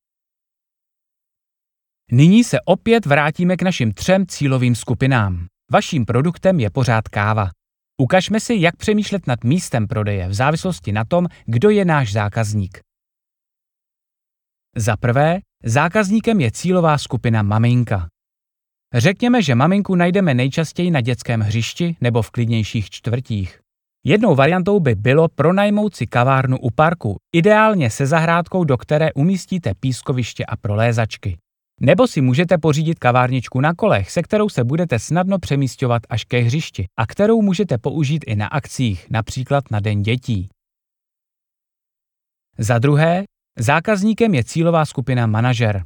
Nyní 2.11 2.43
se 2.43 2.57
opět 2.65 3.05
vrátíme 3.05 3.57
k 3.57 3.61
našim 3.61 3.93
třem 3.93 4.27
cílovým 4.27 4.75
skupinám. 4.75 5.45
Vaším 5.71 6.05
produktem 6.05 6.59
je 6.59 6.69
pořád 6.69 7.07
káva. 7.07 7.49
Ukažme 8.01 8.39
si, 8.39 8.55
jak 8.59 8.75
přemýšlet 8.75 9.27
nad 9.27 9.43
místem 9.43 9.87
prodeje 9.87 10.27
v 10.27 10.33
závislosti 10.33 10.91
na 10.91 11.05
tom, 11.05 11.27
kdo 11.45 11.69
je 11.69 11.85
náš 11.85 12.11
zákazník. 12.11 12.79
Za 14.75 14.97
prvé, 14.97 15.39
zákazníkem 15.63 16.41
je 16.41 16.51
cílová 16.51 16.97
skupina 16.97 17.41
maminka. 17.41 18.07
Řekněme, 18.93 19.41
že 19.41 19.55
maminku 19.55 19.95
najdeme 19.95 20.33
nejčastěji 20.33 20.91
na 20.91 21.01
dětském 21.01 21.41
hřišti 21.41 21.95
nebo 22.01 22.21
v 22.21 22.31
klidnějších 22.31 22.89
čtvrtích. 22.89 23.59
Jednou 24.05 24.35
variantou 24.35 24.79
by 24.79 24.95
bylo 24.95 25.27
pronajmout 25.27 25.95
si 25.95 26.07
kavárnu 26.07 26.59
u 26.59 26.71
parku, 26.71 27.15
ideálně 27.35 27.89
se 27.89 28.05
zahrádkou, 28.05 28.63
do 28.63 28.77
které 28.77 29.13
umístíte 29.13 29.73
pískoviště 29.79 30.45
a 30.45 30.57
prolézačky. 30.57 31.37
Nebo 31.81 32.07
si 32.07 32.21
můžete 32.21 32.57
pořídit 32.57 32.99
kavárničku 32.99 33.61
na 33.61 33.73
kolech, 33.73 34.11
se 34.11 34.21
kterou 34.21 34.49
se 34.49 34.63
budete 34.63 34.99
snadno 34.99 35.39
přemístěvat 35.39 36.01
až 36.09 36.23
ke 36.23 36.39
hřišti 36.39 36.85
a 36.97 37.05
kterou 37.07 37.41
můžete 37.41 37.77
použít 37.77 38.23
i 38.27 38.35
na 38.35 38.47
akcích, 38.47 39.09
například 39.09 39.71
na 39.71 39.79
Den 39.79 40.01
dětí. 40.01 40.49
Za 42.57 42.79
druhé, 42.79 43.23
zákazníkem 43.59 44.33
je 44.33 44.43
cílová 44.43 44.85
skupina 44.85 45.27
manažer. 45.27 45.83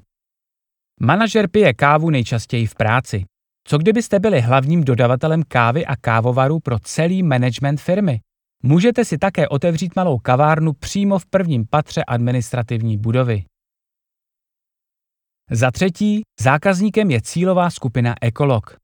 Manažer 1.02 1.50
pije 1.50 1.74
kávu 1.74 2.10
nejčastěji 2.10 2.68
v 2.68 2.76
práci. 2.76 3.26
Co 3.68 3.78
kdybyste 3.78 4.20
byli 4.20 4.42
hlavním 4.42 4.84
dodavatelem 4.84 5.44
kávy 5.48 5.86
a 5.86 5.96
kávovarů 5.96 6.60
pro 6.60 6.80
celý 6.80 7.24
management 7.24 7.82
firmy? 7.82 8.20
Můžete 8.64 9.06
si 9.06 9.18
také 9.18 9.48
otevřít 9.48 9.96
malou 9.96 10.20
kavárnu 10.20 10.74
přímo 10.74 11.20
v 11.20 11.26
prvním 11.26 11.66
patře 11.70 12.04
administrativní 12.04 12.98
budovy. 12.98 13.44
Za 15.54 15.72
třetí, 15.72 16.22
zákazníkem 16.40 17.12
je 17.12 17.22
cílová 17.22 17.70
skupina 17.70 18.16
ekolog. 18.22 18.78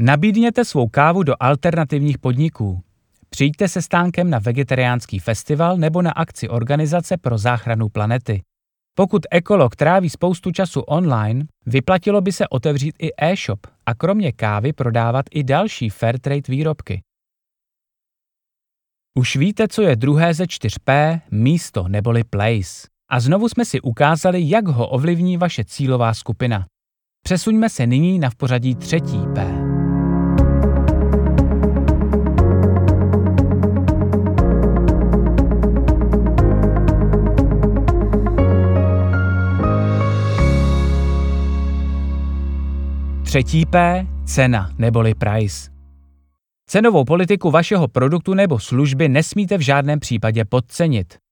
Nabídněte 0.00 0.64
svou 0.64 0.88
kávu 0.88 1.22
do 1.22 1.34
alternativních 1.40 2.18
podniků. 2.18 2.80
Přijďte 3.30 3.68
se 3.68 3.82
stánkem 3.82 4.30
na 4.30 4.38
vegetariánský 4.38 5.18
festival 5.18 5.76
nebo 5.76 6.02
na 6.02 6.10
akci 6.10 6.48
Organizace 6.48 7.16
pro 7.16 7.38
záchranu 7.38 7.88
planety. 7.88 8.42
Pokud 8.94 9.22
ekolog 9.30 9.76
tráví 9.76 10.10
spoustu 10.10 10.50
času 10.50 10.80
online, 10.80 11.44
vyplatilo 11.66 12.20
by 12.20 12.32
se 12.32 12.48
otevřít 12.48 12.94
i 12.98 13.10
e-shop 13.18 13.66
a 13.86 13.94
kromě 13.94 14.32
kávy 14.32 14.72
prodávat 14.72 15.26
i 15.30 15.44
další 15.44 15.88
Fairtrade 15.88 16.42
výrobky. 16.48 17.02
Už 19.18 19.36
víte, 19.36 19.68
co 19.68 19.82
je 19.82 19.96
druhé 19.96 20.34
ze 20.34 20.44
4P, 20.44 21.20
místo 21.30 21.88
neboli 21.88 22.24
place. 22.24 22.89
A 23.12 23.20
znovu 23.20 23.48
jsme 23.48 23.64
si 23.64 23.80
ukázali, 23.80 24.48
jak 24.48 24.68
ho 24.68 24.88
ovlivní 24.88 25.36
vaše 25.36 25.64
cílová 25.64 26.14
skupina. 26.14 26.66
Přesuňme 27.24 27.68
se 27.68 27.86
nyní 27.86 28.18
na 28.18 28.30
v 28.30 28.34
pořadí 28.34 28.74
třetí 28.74 29.20
P. 29.34 29.54
Třetí 43.24 43.66
P– 43.66 44.06
cena 44.24 44.70
neboli 44.78 45.14
price. 45.14 45.70
Cenovou 46.66 47.04
politiku 47.04 47.50
vašeho 47.50 47.88
produktu 47.88 48.34
nebo 48.34 48.58
služby 48.58 49.08
nesmíte 49.08 49.58
v 49.58 49.60
žádném 49.60 50.00
případě 50.00 50.44
podcenit. 50.44 51.29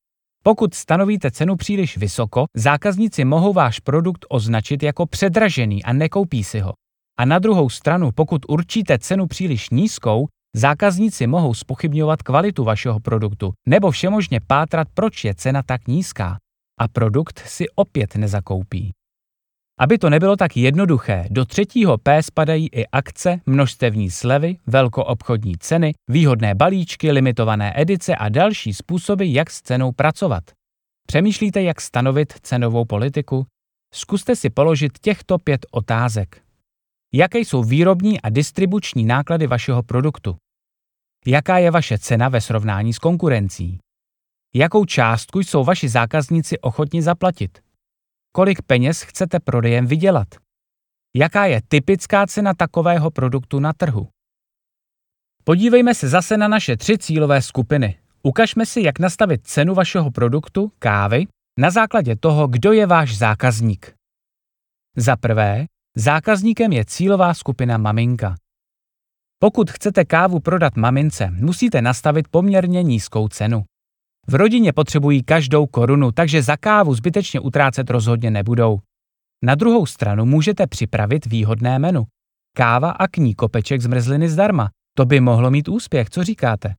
Pokud 0.49 0.75
stanovíte 0.75 1.31
cenu 1.31 1.57
příliš 1.57 1.97
vysoko, 1.97 2.45
zákazníci 2.57 3.25
mohou 3.25 3.53
váš 3.53 3.81
produkt 3.81 4.27
označit 4.29 4.83
jako 4.83 5.07
předražený 5.07 5.85
a 5.85 5.93
nekoupí 5.93 6.45
si 6.45 6.61
ho. 6.61 6.73
A 7.19 7.25
na 7.25 7.39
druhou 7.39 7.69
stranu, 7.69 8.11
pokud 8.15 8.43
určíte 8.49 8.99
cenu 8.99 9.27
příliš 9.27 9.71
nízkou, 9.71 10.27
zákazníci 10.57 11.27
mohou 11.27 11.55
spochybňovat 11.55 12.23
kvalitu 12.23 12.65
vašeho 12.65 13.01
produktu 13.01 13.53
nebo 13.69 13.91
všemožně 13.91 14.41
pátrat, 14.47 14.89
proč 14.95 15.25
je 15.25 15.35
cena 15.35 15.63
tak 15.63 15.89
nízká. 15.89 16.37
A 16.81 16.89
produkt 16.89 17.43
si 17.47 17.65
opět 17.75 18.17
nezakoupí. 18.17 18.93
Aby 19.79 19.99
to 19.99 20.11
nebylo 20.11 20.37
tak 20.37 20.57
jednoduché, 20.57 21.27
do 21.31 21.45
třetího 21.45 21.99
P 21.99 22.23
spadají 22.23 22.69
i 22.73 22.87
akce, 22.87 23.41
množstevní 23.47 24.11
slevy, 24.11 24.57
velkoobchodní 24.67 25.59
ceny, 25.59 25.95
výhodné 26.09 26.55
balíčky, 26.55 27.13
limitované 27.13 27.73
edice 27.81 28.17
a 28.17 28.29
další 28.29 28.75
způsoby, 28.75 29.33
jak 29.33 29.51
s 29.51 29.63
cenou 29.63 29.93
pracovat. 29.93 30.45
Přemýšlíte, 31.07 31.63
jak 31.63 31.81
stanovit 31.81 32.33
cenovou 32.43 32.85
politiku? 32.85 33.47
Zkuste 33.95 34.37
si 34.37 34.51
položit 34.51 34.99
těchto 34.99 35.39
pět 35.39 35.67
otázek. 35.71 36.43
Jaké 37.15 37.39
jsou 37.39 37.63
výrobní 37.63 38.21
a 38.21 38.31
distribuční 38.31 39.05
náklady 39.05 39.47
vašeho 39.47 39.83
produktu? 39.83 40.37
Jaká 41.27 41.59
je 41.59 41.71
vaše 41.71 41.99
cena 41.99 42.29
ve 42.29 42.41
srovnání 42.41 42.93
s 42.93 42.99
konkurencí? 42.99 43.79
Jakou 44.55 44.85
částku 44.85 45.41
jsou 45.41 45.65
vaši 45.65 45.89
zákazníci 45.89 46.59
ochotni 46.59 47.03
zaplatit? 47.03 47.68
Kolik 48.39 48.63
peněz 48.63 49.03
chcete 49.03 49.41
prodejem 49.41 49.87
vydělat. 49.87 50.29
Jaká 51.17 51.47
je 51.47 51.61
typická 51.69 52.27
cena 52.27 52.55
takového 52.55 53.11
produktu 53.11 53.61
na 53.61 53.73
trhu? 53.73 54.09
Podívejme 55.45 55.95
se 55.95 56.09
zase 56.09 56.37
na 56.37 56.49
naše 56.49 56.77
tři 56.77 56.99
cílové 56.99 57.43
skupiny. 57.43 57.99
Ukažme 58.23 58.67
si, 58.67 58.83
jak 58.83 58.99
nastavit 58.99 59.47
cenu 59.47 59.75
vašeho 59.75 60.11
produktu, 60.11 60.73
kávy, 60.79 61.27
na 61.59 61.71
základě 61.71 62.17
toho, 62.17 62.47
kdo 62.47 62.73
je 62.73 62.87
váš 62.87 63.17
zákazník. 63.17 63.95
Za 64.97 65.17
prvé, 65.17 65.67
zákazníkem 65.97 66.73
je 66.73 66.85
cílová 66.85 67.35
skupina 67.35 67.79
maminka. 67.79 68.35
Pokud 69.39 69.71
chcete 69.71 70.05
kávu 70.05 70.41
prodat 70.41 70.77
mamince, 70.77 71.31
musíte 71.31 71.83
nastavit 71.83 72.29
poměrně 72.29 72.83
nízkou 72.83 73.29
cenu. 73.29 73.65
V 74.31 74.35
rodině 74.35 74.73
potřebují 74.73 75.23
každou 75.23 75.67
korunu, 75.67 76.13
takže 76.13 76.43
za 76.43 76.57
kávu 76.57 76.95
zbytečně 76.95 77.41
utrácet 77.41 77.91
rozhodně 77.91 78.31
nebudou. 78.31 78.79
Na 79.45 79.55
druhou 79.55 79.87
stranu 79.87 80.25
můžete 80.25 80.67
připravit 80.67 81.27
výhodné 81.27 81.79
menu. 81.79 82.05
Káva 82.57 82.91
a 82.91 83.09
k 83.09 83.17
ní 83.17 83.35
kopeček 83.35 83.81
zmrzliny 83.81 84.29
zdarma. 84.29 84.71
To 84.97 85.05
by 85.05 85.21
mohlo 85.21 85.51
mít 85.51 85.69
úspěch, 85.69 86.11
co 86.11 86.25
říkáte? 86.25 86.75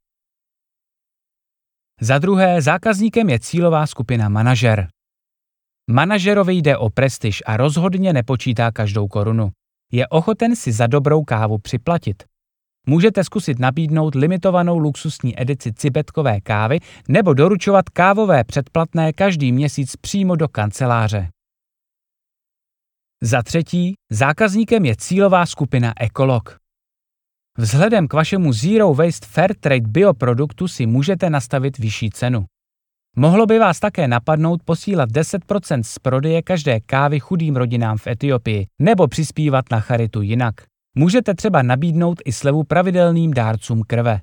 Za 2.02 2.18
druhé, 2.18 2.62
zákazníkem 2.62 3.30
je 3.30 3.40
cílová 3.40 3.88
skupina 3.88 4.30
manažer. 4.30 4.88
Manažerovi 5.92 6.54
jde 6.54 6.78
o 6.78 6.90
prestiž 6.90 7.44
a 7.46 7.58
rozhodně 7.58 8.14
nepočítá 8.14 8.72
každou 8.72 9.08
korunu. 9.08 9.50
Je 9.92 10.08
ochoten 10.08 10.56
si 10.56 10.72
za 10.72 10.88
dobrou 10.88 11.24
kávu 11.24 11.58
připlatit. 11.58 12.29
Můžete 12.90 13.24
zkusit 13.24 13.60
nabídnout 13.60 14.16
limitovanou 14.16 14.78
luxusní 14.78 15.42
edici 15.42 15.74
cibetkové 15.74 16.42
kávy 16.42 16.80
nebo 17.08 17.34
doručovat 17.34 17.90
kávové 17.90 18.44
předplatné 18.44 19.14
každý 19.14 19.52
měsíc 19.52 19.96
přímo 19.96 20.36
do 20.36 20.48
kanceláře. 20.48 21.30
Za 23.24 23.44
třetí, 23.44 23.94
zákazníkem 24.12 24.86
je 24.86 24.96
cílová 24.96 25.46
skupina 25.46 25.94
ekolog. 26.00 26.58
Vzhledem 27.58 28.08
k 28.08 28.14
vašemu 28.14 28.54
Zero 28.54 28.94
Waste 28.94 29.28
Fair 29.28 29.54
Trade 29.60 29.88
bioproduktu 29.88 30.68
si 30.68 30.86
můžete 30.86 31.30
nastavit 31.30 31.78
vyšší 31.78 32.10
cenu. 32.10 32.46
Mohlo 33.16 33.46
by 33.46 33.60
vás 33.60 33.80
také 33.80 34.08
napadnout 34.08 34.64
posílat 34.64 35.10
10% 35.10 35.82
z 35.84 36.00
prodeje 36.00 36.42
každé 36.42 36.80
kávy 36.80 37.20
chudým 37.20 37.56
rodinám 37.56 37.98
v 37.98 38.08
Etiopii 38.08 38.68
nebo 38.80 39.08
přispívat 39.08 39.66
na 39.72 39.80
charitu 39.80 40.22
jinak. 40.22 40.56
Můžete 40.96 41.34
třeba 41.34 41.62
nabídnout 41.62 42.22
i 42.26 42.32
slevu 42.32 42.64
pravidelným 42.64 43.34
dárcům 43.34 43.84
krve. 43.88 44.22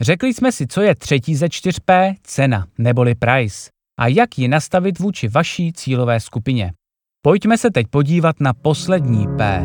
Řekli 0.00 0.34
jsme 0.34 0.52
si, 0.52 0.66
co 0.66 0.80
je 0.80 0.94
třetí 0.94 1.36
ze 1.36 1.46
4P, 1.46 2.14
cena 2.22 2.66
neboli 2.78 3.14
price, 3.14 3.70
a 3.98 4.06
jak 4.06 4.38
ji 4.38 4.48
nastavit 4.48 4.98
vůči 4.98 5.28
vaší 5.28 5.72
cílové 5.72 6.20
skupině. 6.20 6.72
Pojďme 7.22 7.58
se 7.58 7.70
teď 7.70 7.86
podívat 7.86 8.40
na 8.40 8.54
poslední 8.54 9.26
P. 9.36 9.64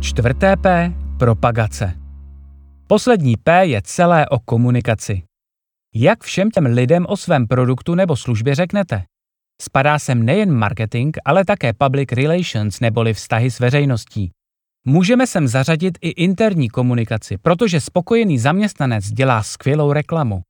Čtvrté 0.00 0.56
P 0.56 0.92
Propagace. 1.18 1.94
Poslední 2.86 3.36
P 3.36 3.64
je 3.64 3.82
celé 3.84 4.28
o 4.28 4.38
komunikaci. 4.38 5.22
Jak 5.94 6.24
všem 6.24 6.50
těm 6.50 6.66
lidem 6.66 7.06
o 7.08 7.16
svém 7.16 7.46
produktu 7.46 7.94
nebo 7.94 8.16
službě 8.16 8.54
řeknete? 8.54 9.04
Spadá 9.62 9.98
sem 9.98 10.22
nejen 10.22 10.52
marketing, 10.52 11.16
ale 11.24 11.44
také 11.44 11.72
public 11.72 12.12
relations 12.12 12.80
neboli 12.80 13.14
vztahy 13.14 13.50
s 13.50 13.60
veřejností. 13.60 14.30
Můžeme 14.86 15.26
sem 15.26 15.48
zařadit 15.48 15.98
i 16.00 16.08
interní 16.08 16.68
komunikaci, 16.68 17.38
protože 17.38 17.80
spokojený 17.80 18.38
zaměstnanec 18.38 19.10
dělá 19.10 19.42
skvělou 19.42 19.92
reklamu. 19.92 20.42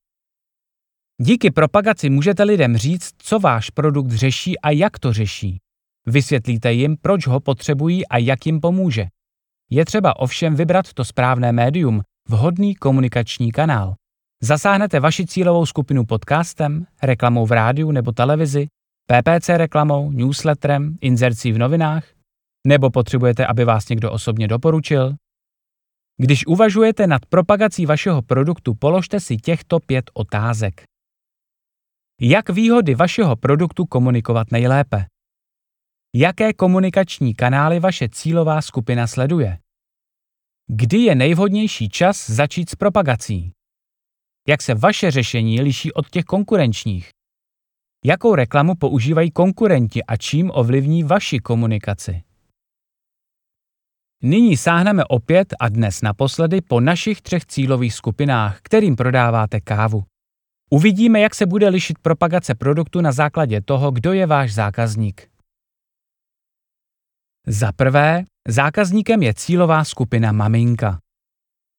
Díky 1.21 1.51
propagaci 1.51 2.11
můžete 2.11 2.43
lidem 2.43 2.77
říct, 2.77 3.11
co 3.19 3.39
váš 3.39 3.71
produkt 3.71 4.11
řeší 4.11 4.61
a 4.61 4.71
jak 4.71 4.99
to 4.99 5.13
řeší. 5.13 5.59
Vysvětlíte 6.07 6.73
jim, 6.73 6.97
proč 6.97 7.27
ho 7.27 7.41
potřebují 7.41 8.07
a 8.07 8.19
jak 8.19 8.47
jim 8.47 8.61
pomůže. 8.61 9.07
Je 9.71 9.85
třeba 9.85 10.17
ovšem 10.17 10.55
vybrat 10.55 10.93
to 10.93 11.05
správné 11.05 11.53
médium, 11.53 12.03
vhodný 12.29 12.75
komunikační 12.75 13.53
kanál. 13.53 13.95
Zasáhnete 14.43 15.01
vaši 15.01 15.27
cílovou 15.27 15.67
skupinu 15.67 16.05
podcastem, 16.05 16.87
reklamou 17.03 17.47
v 17.47 17.53
rádiu 17.53 17.91
nebo 17.91 18.13
televizi, 18.13 18.67
PPC 19.07 19.49
reklamou, 19.49 20.11
newsletterem, 20.11 20.97
inzercí 21.01 21.53
v 21.53 21.59
novinách? 21.59 22.05
Nebo 22.67 22.91
potřebujete, 22.91 23.47
aby 23.47 23.65
vás 23.65 23.89
někdo 23.89 24.13
osobně 24.13 24.49
doporučil? 24.49 25.15
Když 26.21 26.47
uvažujete 26.47 27.07
nad 27.07 27.27
propagací 27.27 27.87
vašeho 27.87 28.23
produktu, 28.23 28.75
položte 28.75 29.21
si 29.21 29.37
těchto 29.37 29.81
pět 29.81 30.11
otázek. 30.15 30.83
Jak 32.21 32.51
výhody 32.51 32.95
vašeho 32.95 33.37
produktu 33.37 33.87
komunikovat 33.87 34.53
nejlépe? 34.53 35.07
Jaké 36.15 36.53
komunikační 36.53 37.35
kanály 37.35 37.81
vaše 37.81 38.09
cílová 38.09 38.63
skupina 38.63 39.07
sleduje? 39.07 39.59
Kdy 40.67 40.99
je 40.99 41.15
nejvhodnější 41.15 41.89
čas 41.89 42.31
začít 42.31 42.71
s 42.71 42.75
propagací? 42.75 43.53
Jak 44.49 44.63
se 44.63 44.75
vaše 44.75 45.11
řešení 45.11 45.61
liší 45.61 45.93
od 45.93 46.11
těch 46.11 46.25
konkurenčních? 46.25 47.11
Jakou 48.05 48.35
reklamu 48.35 48.75
používají 48.75 49.31
konkurenti 49.31 50.05
a 50.05 50.17
čím 50.17 50.51
ovlivní 50.55 51.03
vaši 51.03 51.39
komunikaci? 51.39 52.23
Nyní 54.23 54.57
sáhneme 54.57 55.05
opět 55.05 55.55
a 55.61 55.69
dnes 55.69 56.03
naposledy 56.03 56.61
po 56.61 56.81
našich 56.81 57.23
třech 57.23 57.47
cílových 57.47 57.95
skupinách, 57.95 58.61
kterým 58.63 58.97
prodáváte 58.97 59.61
kávu. 59.61 60.05
Uvidíme, 60.71 61.21
jak 61.21 61.35
se 61.35 61.47
bude 61.47 61.69
lišit 61.69 61.99
propagace 61.99 62.55
produktu 62.55 63.01
na 63.01 63.13
základě 63.13 63.61
toho, 63.61 63.91
kdo 63.91 64.13
je 64.13 64.27
váš 64.27 64.55
zákazník. 64.55 65.38
Za 67.51 67.73
prvé, 67.73 68.25
zákazníkem 68.49 69.23
je 69.23 69.35
cílová 69.35 69.85
skupina 69.85 70.33
maminka. 70.33 70.99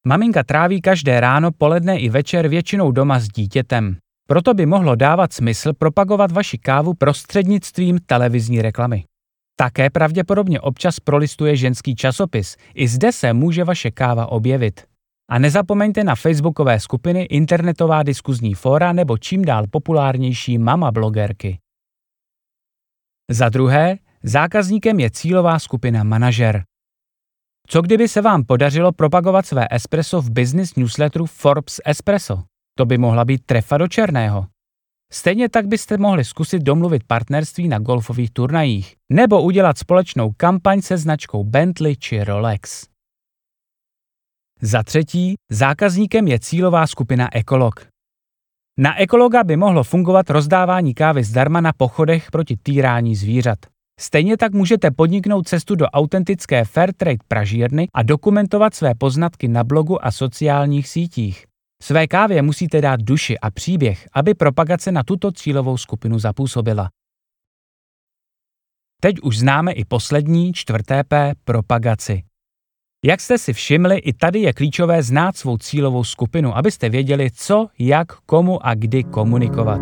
Maminka 0.08 0.44
tráví 0.44 0.82
každé 0.82 1.20
ráno, 1.20 1.52
poledne 1.52 2.00
i 2.00 2.10
večer 2.10 2.48
většinou 2.48 2.92
doma 2.92 3.20
s 3.20 3.28
dítětem. 3.28 3.98
Proto 4.28 4.54
by 4.54 4.66
mohlo 4.66 4.96
dávat 4.96 5.34
smysl 5.34 5.74
propagovat 5.74 6.32
vaši 6.32 6.58
kávu 6.58 6.94
prostřednictvím 6.94 8.00
televizní 8.06 8.62
reklamy. 8.62 9.04
Také 9.56 9.90
pravděpodobně 9.90 10.62
občas 10.62 11.00
prolistuje 11.00 11.56
ženský 11.56 11.96
časopis. 11.96 12.56
I 12.76 12.88
zde 12.88 13.12
se 13.12 13.34
může 13.34 13.64
vaše 13.64 13.92
káva 13.92 14.26
objevit. 14.26 14.82
A 15.30 15.40
nezapomeňte 15.40 16.04
na 16.04 16.16
facebookové 16.16 16.80
skupiny, 16.80 17.24
internetová 17.24 18.04
diskuzní 18.04 18.54
fóra 18.54 18.94
nebo 18.94 19.18
čím 19.18 19.46
dál 19.46 19.64
populárnější 19.70 20.58
mama 20.58 20.92
blogerky. 20.92 21.60
Za 23.32 23.50
druhé, 23.50 23.98
zákazníkem 24.24 25.00
je 25.00 25.12
cílová 25.12 25.60
skupina 25.60 26.04
manažer. 26.04 26.64
Co 27.68 27.82
kdyby 27.82 28.08
se 28.08 28.22
vám 28.22 28.44
podařilo 28.44 28.92
propagovat 28.92 29.46
své 29.46 29.68
espresso 29.72 30.22
v 30.22 30.30
business 30.30 30.76
newsletteru 30.76 31.26
Forbes 31.26 31.82
Espresso? 31.86 32.44
To 32.78 32.86
by 32.86 32.98
mohla 32.98 33.26
být 33.26 33.46
trefa 33.46 33.78
do 33.78 33.88
černého. 33.88 34.48
Stejně 35.12 35.50
tak 35.50 35.68
byste 35.68 35.98
mohli 35.98 36.26
zkusit 36.26 36.64
domluvit 36.64 37.04
partnerství 37.08 37.68
na 37.68 37.80
golfových 37.80 38.32
turnajích 38.32 38.96
nebo 39.12 39.42
udělat 39.42 39.78
společnou 39.78 40.32
kampaň 40.38 40.82
se 40.82 40.98
značkou 40.98 41.44
Bentley 41.44 41.96
či 41.96 42.24
Rolex. 42.24 42.88
Za 44.62 44.84
třetí, 44.84 45.36
zákazníkem 45.52 46.28
je 46.28 46.40
cílová 46.40 46.88
skupina 46.88 47.36
ekolog. 47.36 47.88
Na 48.78 49.00
ekologa 49.00 49.44
by 49.44 49.58
mohlo 49.58 49.84
fungovat 49.84 50.30
rozdávání 50.30 50.94
kávy 50.94 51.24
zdarma 51.24 51.62
na 51.62 51.74
pochodech 51.78 52.32
proti 52.32 52.58
týrání 52.58 53.16
zvířat. 53.16 53.60
Stejně 54.00 54.38
tak 54.38 54.53
můžete 54.53 54.91
podniknout 54.91 55.48
cestu 55.48 55.75
do 55.75 55.86
autentické 55.86 56.65
Fairtrade 56.65 57.18
pražírny 57.27 57.88
a 57.94 58.03
dokumentovat 58.03 58.74
své 58.74 58.96
poznatky 58.96 59.48
na 59.48 59.63
blogu 59.63 60.06
a 60.06 60.12
sociálních 60.12 60.88
sítích. 60.88 61.46
Své 61.84 62.08
kávě 62.08 62.41
musíte 62.41 62.82
dát 62.82 63.01
duši 63.01 63.39
a 63.39 63.51
příběh, 63.51 64.08
aby 64.13 64.34
propagace 64.34 64.91
na 64.91 65.03
tuto 65.03 65.32
cílovou 65.32 65.77
skupinu 65.77 66.20
zapůsobila. 66.20 66.89
Teď 69.01 69.15
už 69.24 69.38
známe 69.38 69.72
i 69.72 69.86
poslední, 69.86 70.53
čtvrté 70.53 71.03
P, 71.03 71.34
propagaci. 71.44 72.24
Jak 73.06 73.22
jste 73.22 73.38
si 73.38 73.53
všimli, 73.53 73.98
i 73.98 74.13
tady 74.13 74.39
je 74.39 74.53
klíčové 74.53 75.03
znát 75.03 75.38
svou 75.38 75.58
cílovou 75.58 76.04
skupinu, 76.04 76.58
abyste 76.58 76.89
věděli, 76.89 77.32
co, 77.32 77.67
jak, 77.80 78.21
komu 78.21 78.65
a 78.65 78.74
kdy 78.74 79.04
komunikovat. 79.04 79.82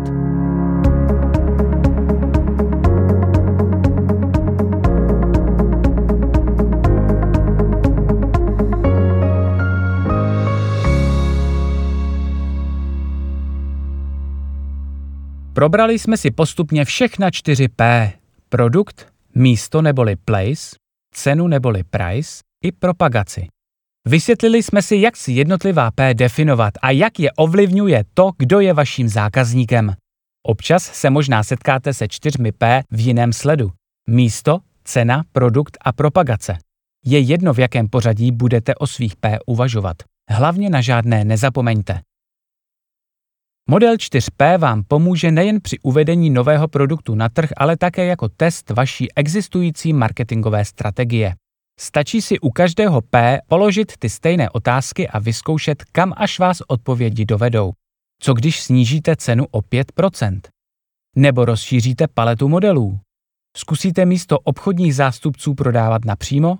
Probrali 15.58 15.98
jsme 15.98 16.16
si 16.16 16.30
postupně 16.30 16.84
všechna 16.84 17.30
4 17.30 17.68
P. 17.68 18.12
Produkt, 18.48 19.12
místo 19.34 19.82
neboli 19.82 20.16
place, 20.16 20.76
cenu 21.14 21.46
neboli 21.48 21.84
price 21.84 22.42
i 22.64 22.72
propagaci. 22.72 23.46
Vysvětlili 24.08 24.62
jsme 24.62 24.82
si, 24.82 24.96
jak 24.96 25.16
si 25.16 25.32
jednotlivá 25.32 25.90
P 25.90 26.14
definovat 26.14 26.74
a 26.82 26.90
jak 26.90 27.20
je 27.20 27.32
ovlivňuje 27.32 28.04
to, 28.14 28.30
kdo 28.38 28.60
je 28.60 28.72
vaším 28.72 29.08
zákazníkem. 29.08 29.94
Občas 30.46 30.82
se 30.82 31.10
možná 31.10 31.42
setkáte 31.42 31.94
se 31.94 32.08
čtyřmi 32.08 32.52
P 32.52 32.82
v 32.90 33.00
jiném 33.00 33.32
sledu. 33.32 33.70
Místo, 34.08 34.58
cena, 34.84 35.22
produkt 35.32 35.78
a 35.80 35.92
propagace. 35.92 36.58
Je 37.04 37.18
jedno, 37.18 37.52
v 37.52 37.58
jakém 37.58 37.88
pořadí 37.88 38.32
budete 38.32 38.74
o 38.74 38.86
svých 38.86 39.16
P 39.16 39.38
uvažovat. 39.46 39.96
Hlavně 40.30 40.70
na 40.70 40.80
žádné 40.80 41.24
nezapomeňte. 41.24 42.00
Model 43.70 43.94
4P 43.94 44.58
vám 44.58 44.82
pomůže 44.88 45.30
nejen 45.30 45.60
při 45.60 45.78
uvedení 45.82 46.30
nového 46.30 46.68
produktu 46.68 47.14
na 47.14 47.28
trh, 47.28 47.50
ale 47.56 47.76
také 47.76 48.06
jako 48.06 48.28
test 48.28 48.70
vaší 48.70 49.12
existující 49.16 49.92
marketingové 49.92 50.64
strategie. 50.64 51.34
Stačí 51.80 52.22
si 52.22 52.40
u 52.40 52.50
každého 52.50 53.00
P 53.00 53.38
položit 53.46 53.92
ty 53.98 54.10
stejné 54.10 54.50
otázky 54.50 55.08
a 55.08 55.18
vyzkoušet, 55.18 55.84
kam 55.92 56.12
až 56.16 56.38
vás 56.38 56.58
odpovědi 56.68 57.24
dovedou. 57.24 57.72
Co 58.22 58.34
když 58.34 58.62
snížíte 58.62 59.16
cenu 59.16 59.46
o 59.50 59.60
5%? 59.60 60.40
Nebo 61.16 61.44
rozšíříte 61.44 62.08
paletu 62.14 62.48
modelů? 62.48 62.98
Zkusíte 63.56 64.04
místo 64.04 64.38
obchodních 64.38 64.94
zástupců 64.94 65.54
prodávat 65.54 66.04
napřímo? 66.04 66.56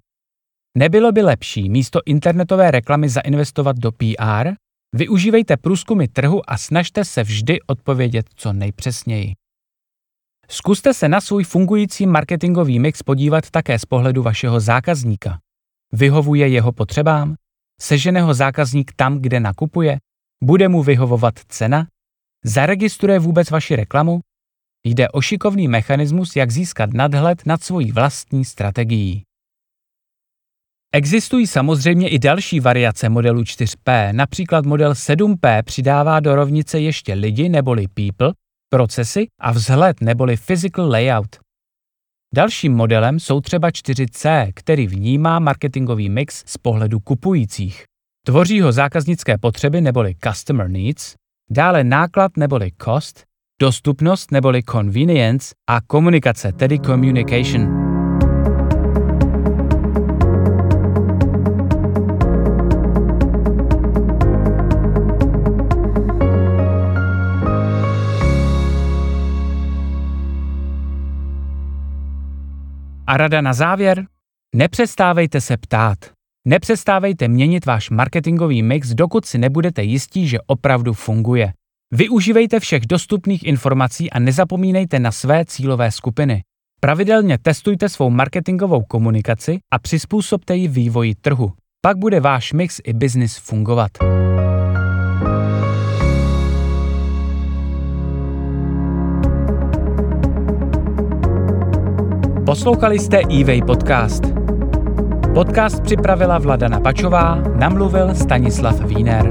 Nebylo 0.77 1.13
by 1.13 1.23
lepší 1.23 1.71
místo 1.71 2.01
internetové 2.07 2.71
reklamy 2.71 3.09
zainvestovat 3.09 3.77
do 3.77 3.93
PR? 3.93 4.68
Využívejte 4.95 5.57
průzkumy 5.57 6.05
trhu 6.09 6.51
a 6.51 6.59
snažte 6.59 7.05
se 7.05 7.23
vždy 7.23 7.63
odpovědět 7.67 8.27
co 8.35 8.53
nejpřesněji. 8.53 9.35
Zkuste 10.49 10.95
se 10.95 11.09
na 11.09 11.21
svůj 11.21 11.45
fungující 11.45 12.07
marketingový 12.07 12.79
mix 12.79 13.03
podívat 13.03 13.51
také 13.51 13.79
z 13.79 13.85
pohledu 13.85 14.23
vašeho 14.23 14.61
zákazníka. 14.61 15.39
Vyhovuje 15.93 16.49
jeho 16.49 16.73
potřebám? 16.73 17.35
Sežene 17.81 18.23
ho 18.23 18.35
zákazník 18.35 18.93
tam, 18.97 19.19
kde 19.19 19.41
nakupuje? 19.41 19.99
Bude 20.45 20.69
mu 20.69 20.83
vyhovovat 20.83 21.35
cena? 21.49 21.87
Zaregistruje 22.45 23.19
vůbec 23.19 23.51
vaši 23.51 23.77
reklamu? 23.77 24.21
Jde 24.85 25.09
o 25.09 25.21
šikovný 25.21 25.69
mechanismus, 25.69 26.37
jak 26.37 26.51
získat 26.51 26.91
nadhled 26.93 27.47
nad 27.47 27.63
svojí 27.63 27.93
vlastní 27.93 28.45
strategií. 28.45 29.28
Existují 30.95 31.47
samozřejmě 31.47 32.09
i 32.09 32.19
další 32.19 32.61
variace 32.61 33.09
modelu 33.09 33.43
4P, 33.43 34.13
například 34.13 34.67
model 34.67 34.93
7P 34.93 35.63
přidává 35.63 36.21
do 36.21 36.35
rovnice 36.35 36.81
ještě 36.81 37.15
lidi 37.15 37.49
neboli 37.49 37.87
people, 37.89 38.33
procesy 38.71 39.27
a 39.41 39.53
vzhled 39.53 40.01
neboli 40.01 40.37
physical 40.37 40.89
layout. 40.89 41.37
Dalším 42.35 42.73
modelem 42.73 43.21
jsou 43.21 43.41
třeba 43.41 43.71
4C, 43.71 44.51
který 44.55 44.87
vnímá 44.87 45.39
marketingový 45.39 46.09
mix 46.09 46.45
z 46.47 46.59
pohledu 46.59 47.01
kupujících. 47.01 47.85
Tvoří 48.27 48.61
ho 48.61 48.73
zákaznické 48.73 49.39
potřeby 49.39 49.81
neboli 49.81 50.15
customer 50.25 50.71
needs, 50.71 51.15
dále 51.51 51.85
náklad 51.85 52.37
neboli 52.37 52.71
cost, 52.85 53.23
dostupnost 53.61 54.33
neboli 54.33 54.63
convenience 54.63 55.55
a 55.71 55.81
komunikace 55.81 56.53
tedy 56.53 56.79
communication. 56.79 57.78
Rada 73.19 73.41
na 73.41 73.53
závěr? 73.53 74.07
Nepřestávejte 74.55 75.41
se 75.41 75.57
ptát. 75.57 75.99
Nepřestávejte 76.47 77.29
měnit 77.29 77.67
váš 77.67 77.91
marketingový 77.91 78.63
mix, 78.63 78.89
dokud 78.89 79.25
si 79.25 79.39
nebudete 79.39 79.83
jistí, 79.83 80.29
že 80.29 80.39
opravdu 80.47 80.93
funguje. 80.93 81.53
Využívejte 81.93 82.61
všech 82.61 82.87
dostupných 82.87 83.47
informací 83.47 84.11
a 84.11 84.19
nezapomínejte 84.19 84.99
na 84.99 85.13
své 85.13 85.45
cílové 85.45 85.91
skupiny. 85.91 86.43
Pravidelně 86.81 87.39
testujte 87.39 87.89
svou 87.89 88.11
marketingovou 88.11 88.83
komunikaci 88.83 89.59
a 89.73 89.79
přizpůsobte 89.79 90.57
ji 90.57 90.69
vývoji 90.69 91.15
trhu. 91.15 91.53
Pak 91.81 91.97
bude 91.97 92.21
váš 92.21 92.53
mix 92.53 92.81
i 92.85 92.93
business 92.93 93.37
fungovat. 93.37 93.91
Poslouchali 102.49 102.99
jste 102.99 103.21
e 103.31 103.45
podcast. 103.67 104.23
Podcast 105.35 105.83
připravila 105.83 106.39
Vladana 106.39 106.81
Pačová, 106.81 107.43
namluvil 107.55 108.15
Stanislav 108.15 108.81
Víner. 108.81 109.31